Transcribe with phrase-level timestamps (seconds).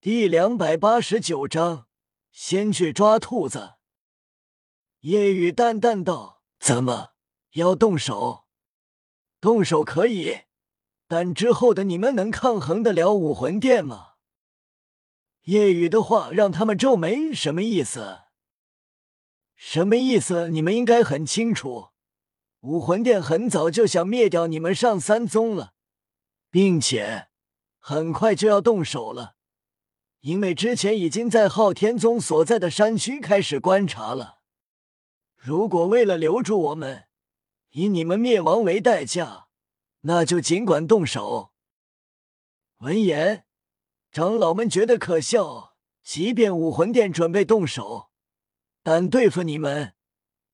[0.00, 1.88] 第两百八十九章，
[2.30, 3.72] 先去抓兔子。
[5.00, 7.14] 夜雨淡淡道：“怎么
[7.54, 8.44] 要动手？
[9.40, 10.42] 动手可以，
[11.08, 14.10] 但之后的你们能抗衡得了武魂殿吗？”
[15.46, 18.20] 夜雨的话让他们皱眉，什么意思？
[19.56, 20.46] 什么意思？
[20.50, 21.88] 你们应该很清楚，
[22.60, 25.72] 武魂殿很早就想灭掉你们上三宗了，
[26.52, 27.26] 并且
[27.80, 29.34] 很快就要动手了。
[30.20, 34.40] 因为之前已经在昊天宗所在的山区开始观察了，
[35.36, 37.04] 如果为了留住我们，
[37.70, 39.46] 以你们灭亡为代价，
[40.00, 41.52] 那就尽管动手。
[42.78, 43.44] 闻言，
[44.10, 45.76] 长老们觉得可笑。
[46.02, 48.08] 即便武魂殿准备动手，
[48.82, 49.92] 但对付你们，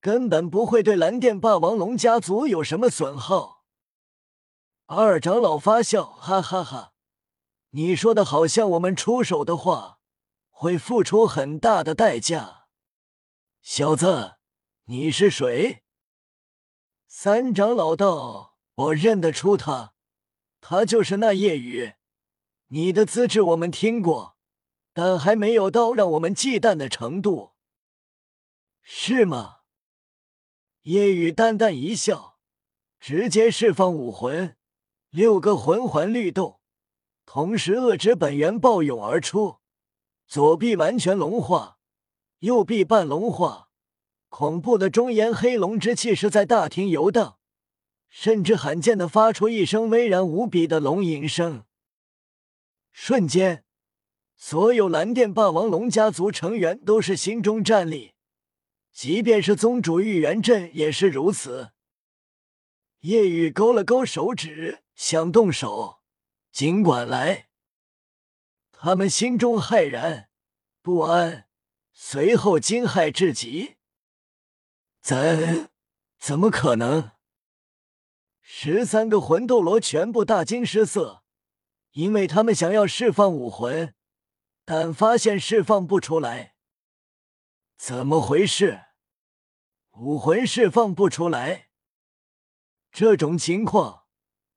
[0.01, 3.63] 根本不会对蓝电霸王龙家族有什么损耗。
[4.87, 6.94] 二长老发笑，哈哈哈。
[7.77, 9.99] 你说的好像我们出手的话
[10.49, 12.69] 会付出很大的代价，
[13.63, 14.37] 小子，
[14.85, 15.83] 你是谁？
[17.09, 19.95] 三长老道，我认得出他，
[20.61, 21.95] 他就是那夜雨。
[22.69, 24.37] 你的资质我们听过，
[24.93, 27.55] 但还没有到让我们忌惮的程度，
[28.83, 29.63] 是吗？
[30.83, 32.39] 夜雨淡淡一笑，
[33.01, 34.57] 直接释放武魂，
[35.11, 36.61] 六个魂环律动。
[37.27, 39.57] 同时，恶之本源暴涌而出，
[40.27, 41.79] 左臂完全龙化，
[42.41, 43.69] 右臂半龙化。
[44.29, 47.39] 恐怖的中炎黑龙之气是在大厅游荡，
[48.09, 51.65] 甚至罕见的发出一声巍然无比的龙吟声。
[52.93, 53.65] 瞬间，
[54.37, 58.15] 所有蓝电霸王龙家族成员都是心中战栗，
[58.93, 61.71] 即便是宗主玉元镇也是如此。
[63.01, 66.01] 叶雨勾了勾手指，想动手。
[66.55, 67.49] 尽管来，
[68.71, 70.31] 他们心中骇然
[70.83, 71.49] 不安，
[71.93, 73.75] 随后惊骇至极。
[75.01, 75.69] 怎
[76.17, 77.11] 怎么可能？
[78.41, 81.25] 十三个魂斗罗全部大惊失色，
[81.91, 83.93] 因为他们想要释放武魂，
[84.65, 86.55] 但发现释放不出来。
[87.77, 88.81] 怎么回事？
[89.95, 91.71] 武魂释放不出来？
[92.93, 94.05] 这种情况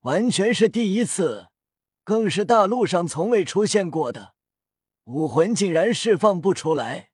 [0.02, 1.48] 完全是第一次。
[2.08, 4.34] 更是大陆上从未出现过的
[5.04, 7.12] 武魂，竟然释放不出来。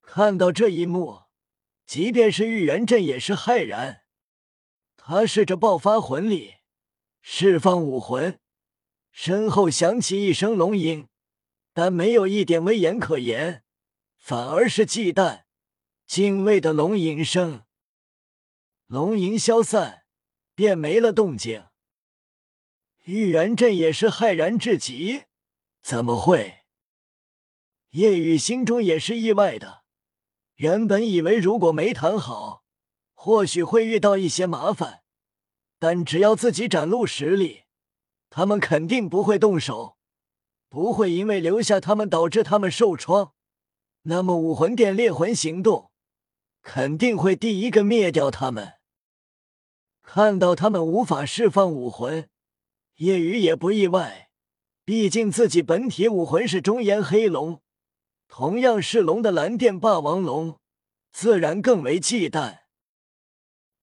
[0.00, 1.22] 看到这一幕，
[1.84, 4.02] 即便是玉元镇也是骇然。
[4.96, 6.54] 他试着爆发魂力，
[7.20, 8.38] 释放武魂，
[9.10, 11.08] 身后响起一声龙吟，
[11.72, 13.64] 但没有一点威严可言，
[14.16, 15.46] 反而是忌惮、
[16.06, 17.64] 敬畏的龙吟声。
[18.86, 20.04] 龙吟消散，
[20.54, 21.66] 便没了动静。
[23.04, 25.24] 玉元镇也是骇然至极，
[25.82, 26.60] 怎么会？
[27.90, 29.82] 叶雨心中也是意外的。
[30.54, 32.64] 原本以为如果没谈好，
[33.12, 35.02] 或许会遇到一些麻烦，
[35.78, 37.64] 但只要自己展露实力，
[38.30, 39.98] 他们肯定不会动手，
[40.70, 43.34] 不会因为留下他们导致他们受创。
[44.04, 45.90] 那么武魂殿猎魂行动
[46.62, 48.74] 肯定会第一个灭掉他们。
[50.02, 52.30] 看到他们无法释放武魂。
[52.96, 54.30] 叶雨也不意外，
[54.84, 57.60] 毕竟自己本体武魂是中炎黑龙，
[58.28, 60.60] 同样是龙的蓝电霸王龙，
[61.10, 62.58] 自然更为忌惮。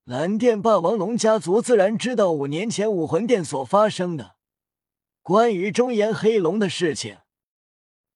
[0.05, 4.35] 蓝电霸王龙家族自然知道五年前武魂殿所发生的
[5.21, 7.17] 关于中炎黑龙的事情，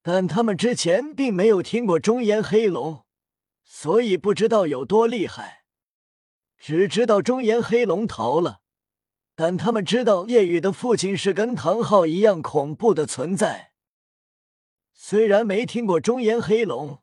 [0.01, 3.03] 但他们之前并没有听过中炎黑龙，
[3.63, 5.66] 所以不知道有多厉害，
[6.57, 8.61] 只知道中炎黑龙逃了。
[9.35, 13.73] 但他们知道叶雨的父亲是跟唐昊一样恐怖的存在。
[14.94, 17.00] 虽然没听过中炎黑龙，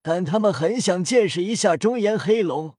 [0.00, 2.76] 但他们很想见识一下中炎黑龙。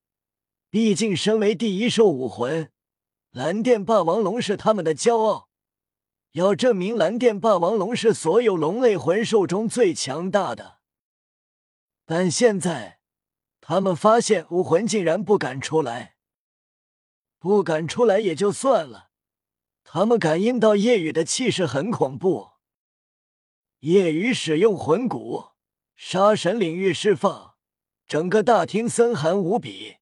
[0.69, 2.71] 毕竟，身为第一兽武魂，
[3.31, 5.49] 蓝电霸王龙是他们的骄傲。
[6.33, 10.79] 要证明蓝电霸王龙是所有龙类魂兽中最强大的。
[12.05, 12.99] 但现在，
[13.59, 16.16] 他们发现武魂竟然不敢出来。
[17.39, 19.09] 不敢出来也就算了，
[19.83, 22.51] 他们感应到夜雨的气势很恐怖。
[23.81, 25.51] 夜雨使用魂骨，
[25.95, 27.55] 杀神领域释放，
[28.07, 29.97] 整个大厅森寒无比。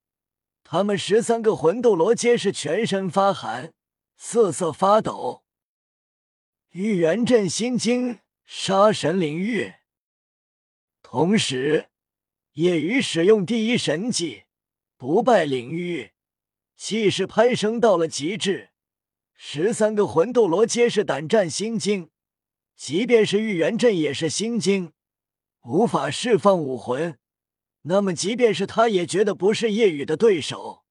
[0.63, 3.73] 他们十三个魂斗罗皆是全身发寒，
[4.17, 5.43] 瑟瑟发抖。
[6.71, 9.73] 玉元镇心经，杀神领域。
[11.03, 11.89] 同时，
[12.53, 14.45] 夜雨使用第一神技，
[14.97, 16.14] 不败领域。
[16.75, 18.69] 气势攀升到了极致，
[19.33, 22.09] 十三个魂斗罗皆是胆战心惊，
[22.75, 24.91] 即便是玉元镇也是心惊，
[25.63, 27.17] 无法释放武魂。
[27.83, 30.83] 那么，即便是他也觉得不是叶雨的对手。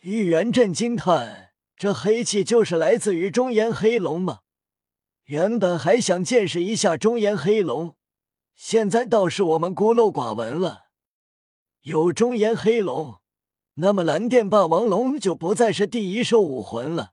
[0.00, 4.40] 玉元镇惊叹：这黑气就是来自于中炎黑龙吗？
[5.24, 7.96] 原本还想见识一下中炎黑龙，
[8.54, 10.86] 现在倒是我们孤陋寡闻了。
[11.82, 13.17] 有中炎黑龙，
[13.80, 17.12] 那么蓝电霸王龙就不再是第一兽武魂了，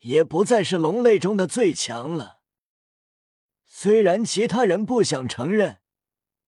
[0.00, 2.40] 也不再是龙类中的最强了。
[3.64, 5.78] 虽然其他人不想承认，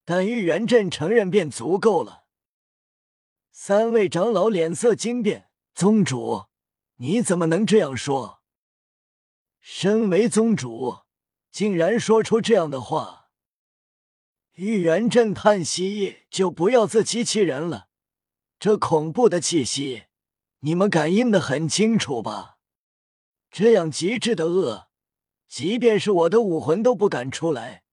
[0.05, 2.25] 但玉元镇承认便足够了。
[3.53, 6.47] 三位长老脸色惊变：“宗主，
[6.97, 8.43] 你怎么能这样说？
[9.61, 11.03] 身为宗主，
[11.53, 13.31] 竟然说出这样的话！”
[14.55, 17.88] 玉元镇叹息：“就不要自欺欺人了。
[18.59, 20.05] 这恐怖的气息，
[20.61, 22.59] 你们感应的很清楚吧？
[23.51, 24.89] 这样极致的恶，
[25.47, 27.85] 即便是我的武魂都不敢出来。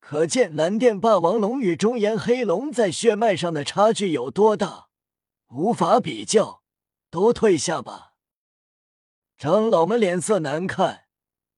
[0.00, 4.88] 可见蓝电霸王龙与中炎黑龙在血脉上的差距有多大，
[5.48, 6.62] 无法比较。
[7.10, 8.14] 都退下吧。”
[9.38, 11.04] 长老们脸色难看，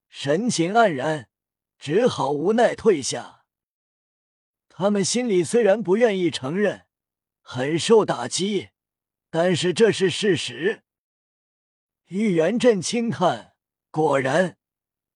[0.09, 1.31] 神情黯然，
[1.79, 3.45] 只好无奈退下。
[4.69, 6.86] 他们心里虽然不愿意承认，
[7.49, 8.71] 很受打击，
[9.31, 10.83] 但是这是事实。
[12.07, 13.55] 玉元镇轻叹
[13.93, 14.59] ：“果然，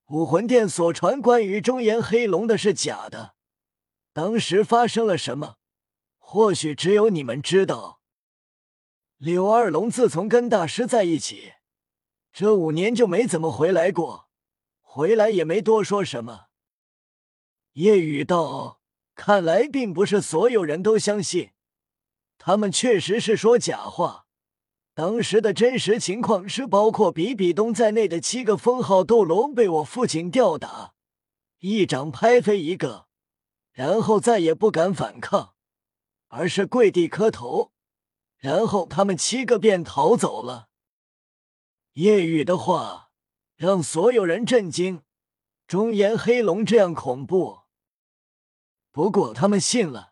[0.06, 3.34] 武魂殿所传关于中炎黑龙的是假的。
[4.12, 5.56] 当时发生了什么？
[6.18, 8.00] 或许只有你们知道。
[9.16, 11.54] 柳二龙自从跟大师在一起，
[12.32, 14.28] 这五年就没怎么回来过，
[14.80, 16.46] 回来也没多说什么。”
[17.74, 18.78] 夜雨道。
[19.16, 21.50] 看来并不是所有人都相信，
[22.42, 24.24] 他们确实是说假话。
[24.94, 30.94] 当时的真实情况是，包括比比东在内的七个封号斗罗被我父亲吊打，
[31.58, 33.06] 一掌拍飞一个，
[33.72, 35.54] 然后再也不敢反抗，
[36.28, 37.72] 而是跪地磕头，
[38.38, 40.68] 然后他们七个便逃走了。
[41.92, 43.10] 夜雨的话
[43.54, 45.02] 让所有人震惊，
[45.66, 47.60] 中炎黑龙这样恐怖。
[48.90, 50.09] 不过他们信了，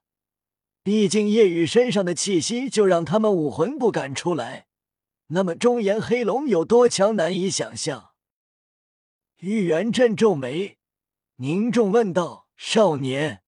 [0.89, 4.69] 毕竟夜雨身上的气息就让他们武魂不敢出来。
[5.27, 8.13] 那么中炎黑龙有多强，难以想象。
[9.41, 10.79] 玉元镇皱眉，
[11.37, 13.43] 凝重问道：“少年，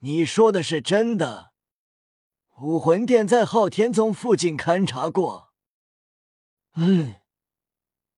[0.00, 1.52] 你说的是真的？”
[2.60, 5.54] 武魂殿在昊天宗附近勘察过。
[6.74, 7.14] 嗯，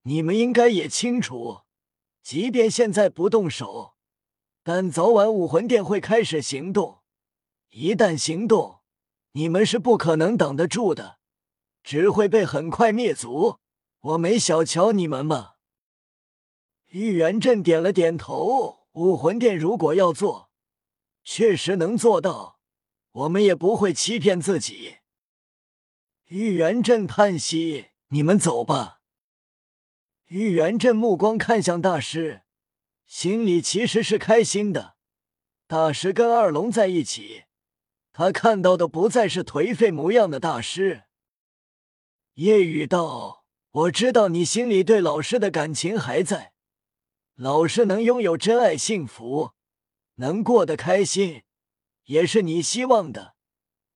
[0.02, 1.60] 你们应该也清楚，
[2.20, 3.94] 即便现在不动手。
[4.64, 6.98] 但早晚武魂殿会开始行动，
[7.70, 8.80] 一旦行动，
[9.32, 11.18] 你们是不可能挡得住的，
[11.82, 13.58] 只会被很快灭族。
[14.00, 15.54] 我没小瞧你们吗？
[16.86, 18.86] 玉元镇点了点头。
[18.92, 20.50] 武魂殿如果要做，
[21.22, 22.58] 确实能做到，
[23.12, 24.96] 我们也不会欺骗自己。
[26.28, 29.00] 玉元镇叹息：“你们走吧。”
[30.28, 32.44] 玉元镇目光看向大师。
[33.06, 34.96] 心里其实是开心的，
[35.66, 37.44] 大师跟二龙在一起，
[38.16, 41.02] 他看到的不再是颓废模样的大师。
[42.36, 46.54] 夜雨道：“我知道你心里对老师的感情还在，
[47.34, 49.50] 老师能拥有真爱、幸福，
[50.14, 51.42] 能过得开心，
[52.04, 53.34] 也是你希望的。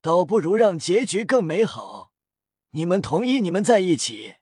[0.02, 2.12] 倒不如让结局更美好。
[2.72, 4.34] 你们同意，你们在一起，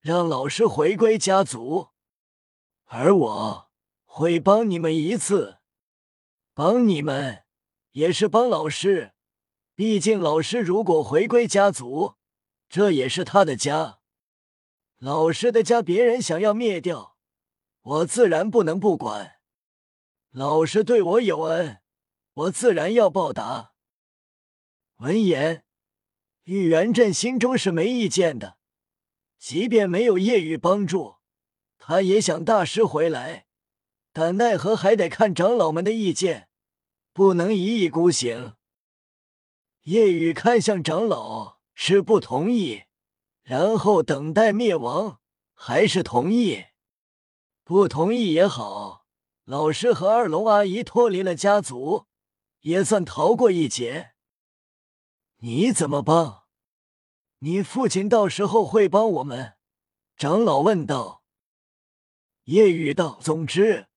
[0.00, 1.90] 让老师回归家族，
[2.86, 3.70] 而我。”
[4.04, 5.58] 会帮你们一次，
[6.52, 7.41] 帮你们
[7.92, 9.12] 也是帮老师。
[9.74, 12.14] 毕竟老师如果回归家族，
[12.68, 14.00] 这也是他的家。
[14.98, 17.16] 老师的家别人想要灭掉，
[17.80, 19.36] 我自然不能不管。
[20.30, 21.80] 老师对我有恩，
[22.34, 23.72] 我自然要报答。
[24.96, 25.64] 闻言，
[26.44, 28.58] 玉元镇心中是没意见的，
[29.38, 31.16] 即便没有夜雨帮助，
[31.78, 33.46] 他也想大师回来。
[34.12, 36.48] 但奈何还得看长老们的意见，
[37.12, 38.54] 不能一意孤行。
[39.82, 42.84] 夜雨看向长老，是不同意，
[43.42, 45.20] 然后等待灭亡，
[45.52, 46.66] 还是同意？
[47.64, 49.06] 不同意也好，
[49.44, 52.06] 老师和二龙阿姨脱离了家族，
[52.60, 54.12] 也算逃过一劫。
[55.38, 56.44] 你怎么帮？
[57.40, 59.54] 你父亲到时候会帮我们？
[60.16, 61.22] 长老问道。
[62.44, 63.88] 夜雨道：总之。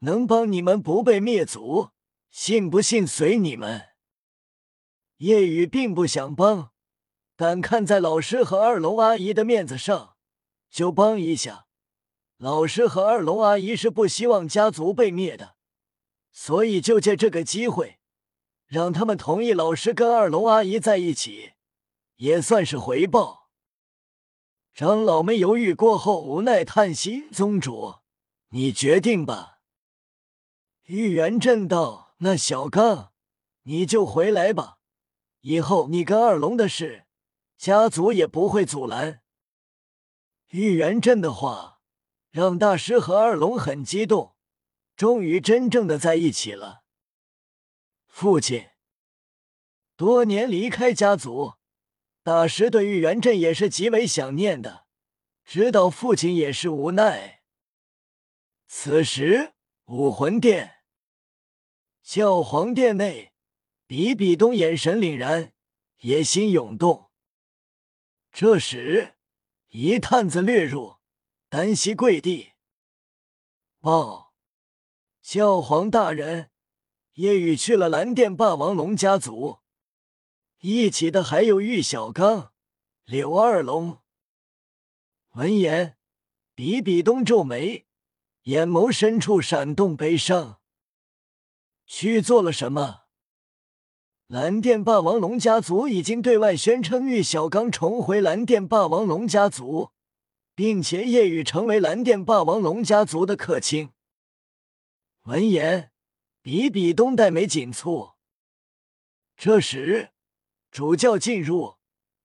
[0.00, 1.88] 能帮你们不被灭族，
[2.36, 3.90] 信不信随你们。
[5.18, 6.72] 夜雨并不想帮，
[7.36, 10.16] 但看在老师和二龙阿姨的面子上，
[10.68, 11.68] 就帮一下。
[12.36, 15.54] 老师和二龙阿姨是不希望家族被灭的，
[16.32, 18.00] 所以就借这个机会，
[18.66, 21.52] 让他们同意老师跟二龙阿姨在一起，
[22.16, 23.48] 也算是回报。
[24.74, 28.00] 长老们犹豫过后，无奈叹息：“宗主，
[28.48, 29.60] 你决定吧。”
[30.86, 33.12] 玉元震道：“那小刚，
[33.64, 34.78] 你就回来吧，
[35.42, 37.04] 以后你跟二龙的事，
[37.58, 39.20] 家族也不会阻拦。”
[40.48, 41.80] 玉元镇的话
[42.30, 44.34] 让大师和二龙很激动，
[44.96, 46.84] 终于真正的在一起了。
[48.06, 48.70] 父亲
[49.94, 51.54] 多年离开家族。
[52.22, 54.86] 大师对玉元镇也是极为想念的，
[55.44, 57.42] 知道父亲也是无奈。
[58.66, 59.52] 此时，
[59.84, 60.76] 武魂殿
[62.04, 63.32] 教皇殿内，
[63.86, 65.54] 比比东眼神凛然，
[66.00, 67.10] 野心涌动。
[68.30, 69.14] 这时，
[69.68, 70.96] 一探子掠入，
[71.48, 72.52] 单膝跪地，
[73.80, 74.34] 报：
[75.22, 76.50] 教皇大人，
[77.14, 79.60] 夜雨去了蓝电霸王龙家族。
[80.60, 82.52] 一起的还有玉小刚、
[83.06, 84.02] 柳二龙。
[85.30, 85.96] 闻言，
[86.54, 87.86] 比比东皱眉，
[88.42, 90.60] 眼眸深处闪动悲伤。
[91.86, 93.02] 去做了什么？
[94.26, 99.90] 蓝电霸王龙家族已经对外宣称玉小刚重回蓝电霸王龙家族，
[100.54, 103.90] 并且夜雨成为蓝电霸王龙家族的客卿。
[105.24, 105.90] 闻言，
[106.42, 108.14] 比比东黛眉紧蹙。
[109.36, 110.10] 这时。
[110.70, 111.76] 主教进入，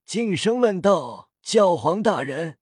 [0.07, 2.57] 静声问道：“教皇大人，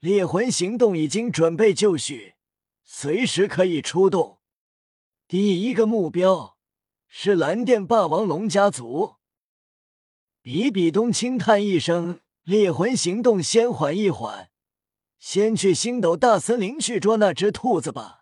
[0.00, 2.34] 猎魂行动已经准备就绪，
[2.82, 4.39] 随时可以出动。
[5.30, 6.56] 第一个目标
[7.06, 9.14] 是蓝电霸王龙家族。”
[10.42, 14.50] 比比东轻叹一声：“猎魂行动先缓一缓，
[15.20, 18.19] 先去星斗大森林去捉那只兔子吧。”